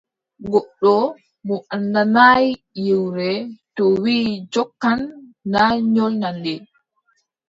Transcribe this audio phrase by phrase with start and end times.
[0.51, 0.93] Goɗɗo
[1.45, 2.45] mo anndanaay
[2.85, 3.29] yewre,
[3.75, 4.99] to wii jokkan,
[5.51, 5.61] na
[5.93, 6.53] nyolnan nde.